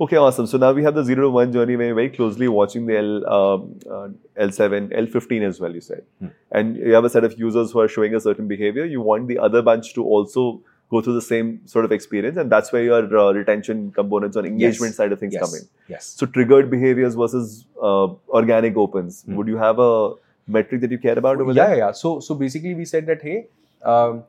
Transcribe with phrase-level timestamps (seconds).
[0.00, 0.46] Okay, awesome.
[0.46, 2.98] So now we have the zero to one journey where you're very closely watching the
[2.98, 4.08] L, um, uh,
[4.40, 6.02] L7, L15 as well, you said.
[6.18, 6.26] Hmm.
[6.52, 8.84] And you have a set of users who are showing a certain behavior.
[8.84, 12.36] You want the other bunch to also go through the same sort of experience.
[12.36, 14.96] And that's where your uh, retention components on engagement Yes.
[14.96, 15.42] side of things yes.
[15.42, 15.68] come in.
[15.88, 16.04] Yes.
[16.06, 19.22] So triggered behaviors versus uh, organic opens.
[19.22, 19.36] Hmm.
[19.36, 20.12] Would you have a
[20.46, 21.76] metric that you care about over yeah, there?
[21.76, 21.92] yeah, yeah.
[21.92, 23.46] So, so basically, we said that hey,
[23.82, 24.24] um,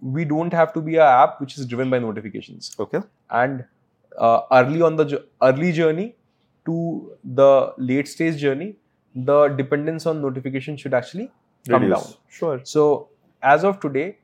[0.00, 2.74] we don't have to be a app which is driven by notifications.
[2.78, 3.00] Okay.
[3.30, 3.64] And
[4.18, 6.16] uh, early on the early journey
[6.66, 8.76] to the late stage journey,
[9.14, 11.30] the dependence on notification should actually
[11.68, 12.04] come Reduce.
[12.04, 12.14] down.
[12.28, 12.60] Sure.
[12.64, 13.08] So,
[13.42, 14.18] as of today,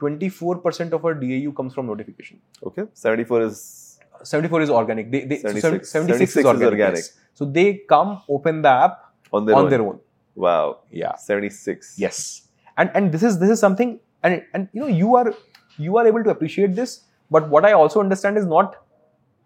[0.00, 2.40] 24% of our DAU comes from notification.
[2.64, 2.84] Okay.
[2.92, 5.10] 74 is 74 is organic.
[5.10, 5.88] They, they, so 76.
[5.88, 6.72] 76, 76 is is organic.
[6.72, 6.96] organic.
[6.96, 7.18] yes.
[7.34, 9.70] So they come, open the app on their on own.
[9.70, 10.00] their own.
[10.34, 10.80] Wow.
[10.90, 11.14] Yeah.
[11.16, 11.98] 76.
[11.98, 12.48] Yes.
[12.76, 15.34] And and this is this is something and and you know you are
[15.78, 17.04] you are able to appreciate this.
[17.30, 18.76] But what I also understand is not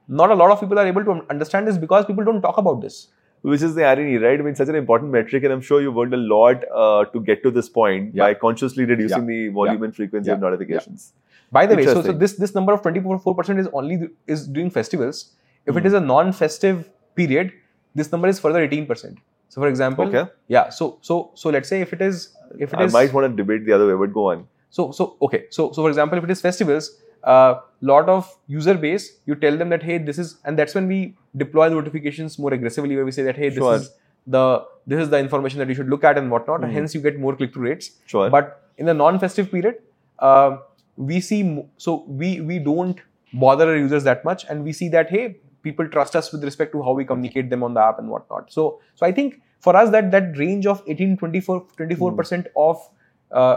[0.09, 2.81] not a lot of people are able to understand this because people don't talk about
[2.81, 3.09] this.
[3.43, 4.39] Which is the irony, right?
[4.41, 7.21] I mean, such an important metric, and I'm sure you worked a lot uh, to
[7.21, 8.25] get to this point Yeah.
[8.25, 10.49] by consciously reducing the volume and frequency of Yeah.
[10.49, 11.13] notifications.
[11.53, 15.37] By the way, so, so this this number of 24% is only is during festivals.
[15.67, 15.79] If Hmm.
[15.79, 17.53] it is a non-festive period,
[17.95, 19.19] this number is further 18%.
[19.49, 20.25] So for example, Okay.
[20.49, 20.69] yeah.
[20.71, 23.37] So so so let's say if it is if it I is might want to
[23.43, 24.47] debate the other way, but go on.
[24.71, 25.45] So, so okay.
[25.51, 26.91] So, so for example, if it is festivals,
[27.27, 30.87] uh, lot of user base, you tell them that hey, this is, and that's when
[30.89, 33.75] we deploy notifications more aggressively, where we say that hey, this Sure.
[33.75, 33.91] is
[34.27, 34.45] the
[34.87, 36.75] this is the information that you should look at and whatnot, and Mhm.
[36.75, 37.91] hence you get more click through rates.
[38.07, 38.31] Sure.
[38.31, 39.77] But in the non-festive period,
[40.19, 40.59] uh,
[40.97, 41.41] we see
[41.77, 43.01] so we we don't
[43.33, 45.25] bother our users that much, and we see that hey,
[45.63, 48.53] people trust us with respect to how we communicate them on the app and whatnot.
[48.59, 52.89] So so I think for us that that range of 18 24 24 percent of
[53.33, 53.57] uh,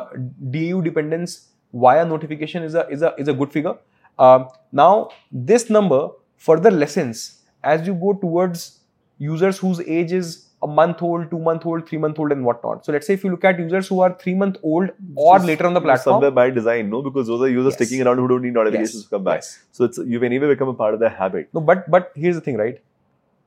[0.55, 3.75] DAU dependence via notification is a is a is a good figure.
[4.17, 8.79] Um, now this number further lessens as you go towards
[9.17, 12.85] users whose age is a month old, two month old, three month old, and whatnot.
[12.85, 15.47] So let's say if you look at users who are three month old or Just
[15.47, 17.01] later on the platform, Somewhere by design, no?
[17.01, 17.87] Because those are users Yes.
[17.87, 19.03] sticking around who don't need notifications Yes.
[19.03, 19.37] to come back.
[19.37, 19.63] Yes.
[19.71, 21.49] So it's you've anyway become a part of their habit.
[21.53, 22.81] No, but but here's the thing, right?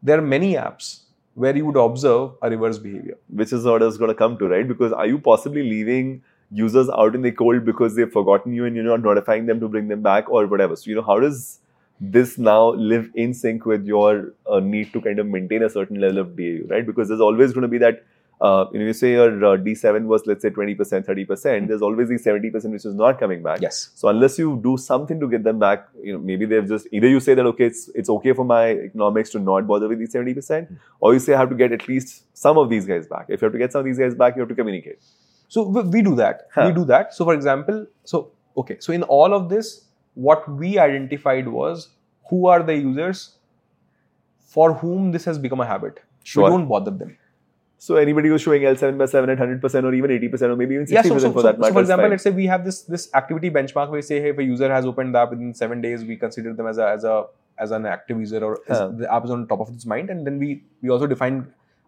[0.03, 1.01] There are many apps
[1.35, 3.19] where you would observe a reverse behavior.
[3.43, 4.67] which is what I was going to come to, right?
[4.69, 8.77] Because are you possibly leaving users out in the cold because they've forgotten you and
[8.77, 10.77] you're not notifying them to bring them back or whatever?
[10.77, 11.61] So, you know, how does
[12.01, 16.01] this now live in sync with your uh, need to kind of maintain a certain
[16.01, 16.85] level of DAU, right?
[16.85, 18.05] Because there's always going to be that,
[18.41, 22.09] uh, you know, you say your uh, D7 was, let's say, 20%, 30%, there's always
[22.09, 23.61] the 70% which is not coming back.
[23.61, 23.91] Yes.
[23.95, 27.09] So unless you do something to get them back, you know, maybe they've just either
[27.09, 30.11] you say that okay, it's it's okay for my economics to not bother with these
[30.11, 33.07] seventy percent, or you say I have to get at least some of these guys
[33.07, 33.27] back.
[33.29, 34.99] If you have to get some of these guys back, you have to communicate.
[35.53, 36.49] So we, do that.
[36.55, 36.69] Huh.
[36.69, 37.13] We do that.
[37.15, 38.21] So for example, so
[38.57, 38.77] okay.
[38.81, 39.73] So in all of this,
[40.15, 41.91] what we identified was
[42.31, 43.37] who are the users
[44.55, 46.01] for whom this has become a habit.
[46.25, 46.45] Sure.
[46.45, 47.19] We don't bother them.
[47.77, 50.87] So anybody who's showing L7 by 7 at 100% or even 80% or maybe even
[50.87, 51.03] 60% Yeah.
[51.03, 51.71] So, so, for so, that matter.
[51.71, 54.31] so for example, let's say we have this this activity benchmark where we say, hey,
[54.31, 56.87] if a user has opened the app within seven days, we consider them as a
[56.99, 57.17] as a
[57.59, 58.87] as an active user or is- Huh.
[59.03, 61.43] the app is on top of its mind, and then we we also define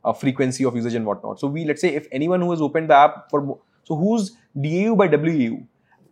[0.04, 1.40] a frequency of usage and whatnot.
[1.40, 4.94] So we let's say if anyone who has opened the app for so whose DAU
[4.96, 5.62] by WAU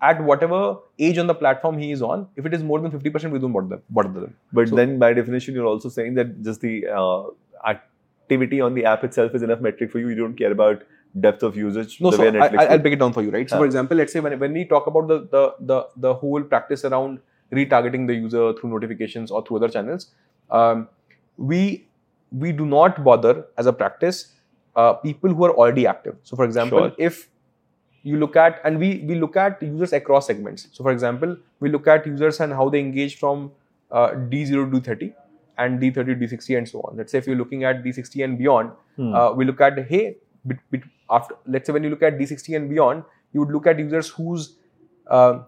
[0.00, 3.10] at whatever age on the platform he is on, if it is more than fifty
[3.10, 3.82] percent, we don't bother them.
[3.90, 4.36] Bother them.
[4.52, 7.22] but so- then by definition, you're also saying that just the uh,
[7.68, 10.08] activity on the app itself is enough metric for you.
[10.08, 10.82] You don't care about
[11.20, 12.00] depth of usage.
[12.00, 12.82] No, the so way I, Netflix I- I'll would.
[12.82, 13.48] break it down for you, right?
[13.48, 13.60] So, Huh.
[13.60, 16.84] for example, let's say when, when we talk about the, the the the whole practice
[16.84, 17.20] around
[17.52, 20.10] retargeting the user through notifications or through other channels,
[20.50, 20.88] um,
[21.36, 21.86] we
[22.38, 24.32] we do not bother as a practice
[24.76, 26.16] uh, people who are already active.
[26.22, 26.92] So, for example, Sure.
[26.98, 27.28] if
[28.02, 30.68] you look at and we we look at users across segments.
[30.72, 33.52] So, for example, we look at users and how they engage from
[33.90, 35.12] uh, D0 to D30
[35.58, 36.96] and D30 to D60 and so on.
[36.96, 39.14] Let's say if you're looking at D60 and beyond, Hmm.
[39.14, 40.16] uh, we look at hey
[40.46, 43.66] bit, bit after let's say when you look at d60 and beyond you would look
[43.66, 44.56] at users whose
[45.06, 45.38] uh,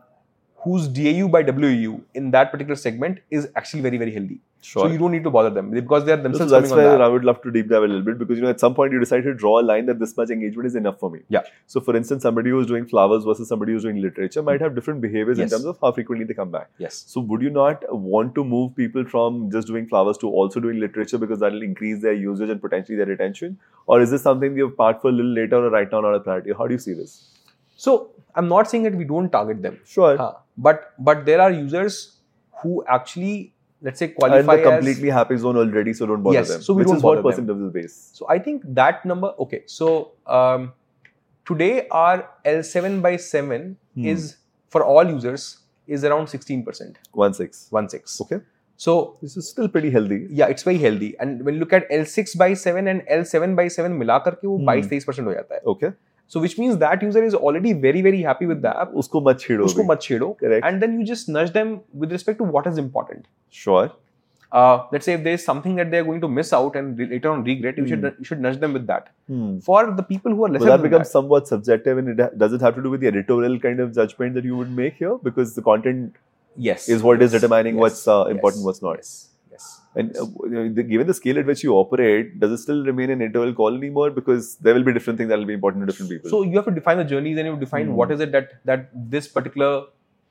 [0.64, 4.82] whose DAU by WAU in that particular segment is actually very very healthy sure.
[4.84, 6.52] so you don't need to bother them because they are themselves.
[6.52, 8.50] So that's where I would love to deep dive a little bit because you know
[8.54, 10.98] at some point you decide to draw a line that this much engagement is enough
[11.02, 11.20] for me.
[11.36, 11.42] Yeah.
[11.74, 15.02] So for instance, somebody who's doing flowers versus somebody who's doing literature might have different
[15.06, 15.50] behaviors Yes.
[15.52, 16.70] in terms of how frequently they come back.
[16.86, 17.84] yes So would you not
[18.14, 21.68] want to move people from just doing flowers to also doing literature because that will
[21.70, 23.58] increase their usage and potentially their retention?
[23.86, 26.14] Or is this something you have part for a little later or right now not
[26.14, 26.52] a priority?
[26.62, 27.14] How do you see this?
[27.84, 27.92] so
[28.40, 30.12] i'm not saying that we don't target them Sure.
[30.24, 30.32] uh,
[30.66, 31.96] but but there are users
[32.62, 33.52] who actually
[33.83, 36.49] let's say Are in qualify the as completely happy zone already, so don't bother Yes,
[36.49, 36.61] them.
[36.61, 37.31] so we Which don't is what bother them.
[37.31, 37.95] percent of the base?
[38.13, 39.33] So I think that number.
[39.47, 40.73] Okay, so um,
[41.45, 44.05] today our L7 by 7 Hmm.
[44.05, 44.37] is
[44.69, 45.47] for all users
[45.87, 47.67] is around 16%, One six.
[47.71, 48.19] one six.
[48.21, 48.39] Okay.
[48.77, 50.27] So This is still pretty healthy.
[50.29, 51.15] yeah, it's very healthy.
[51.19, 54.57] And when you look at L6 by 7 and L7 by 7 मिला करके वो
[54.59, 54.69] Hmm.
[54.69, 55.61] 22-23% हो जाता है.
[55.73, 55.91] Okay.
[56.33, 58.91] So which means that user is already very very happy with the app.
[59.03, 59.89] उसको मत छेड़ो उसको अभी.
[59.91, 60.27] मत छेड़ो.
[60.43, 60.67] Correct.
[60.69, 61.71] And then you just nudge them
[62.03, 63.25] with respect to what is important.
[63.61, 63.89] Sure.
[64.59, 67.01] Uh, let's say if there is something that they are going to miss out and
[67.01, 68.21] re- later on regret, you should Hmm.
[68.21, 69.09] you should nudge them with that.
[69.33, 69.49] Hmm.
[69.67, 72.23] For the people who are lesser But that than becomes that, somewhat subjective, and it
[72.25, 74.71] ha- does it have to do with the editorial kind of judgment that you would
[74.79, 75.17] make here?
[75.29, 76.15] Because the content
[76.69, 77.81] yes, is what is determining Yes.
[77.85, 78.65] what's uh, important, Yes.
[78.71, 78.97] what's not.
[79.03, 79.11] Yes.
[79.96, 80.26] And uh,
[80.76, 83.74] the, given the scale at which you operate, does it still remain an editorial call
[83.76, 84.10] anymore?
[84.10, 86.30] Because there will be different things that will be important to different people.
[86.30, 87.94] So you have to define the journeys and you define Hmm.
[87.94, 89.70] what is it that that this particular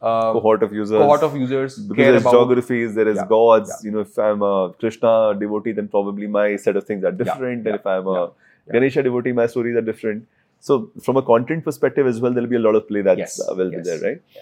[0.02, 0.98] uh, cohort of users.
[1.00, 2.32] cohort of users because there's about.
[2.38, 3.26] geographies, there is Yeah.
[3.34, 3.70] gods.
[3.74, 3.86] Yeah.
[3.90, 7.64] You know, if I'm a Krishna devotee, then probably my set of things are different.
[7.66, 7.72] Yeah.
[7.74, 8.32] And if I'm a.
[8.74, 10.26] Ganesha devotee, my stories are different.
[10.60, 10.76] So,
[11.06, 13.40] from a content perspective as well, there'll be a lot of play that Yes.
[13.46, 13.82] uh, will Yes.
[13.84, 14.22] be there, right?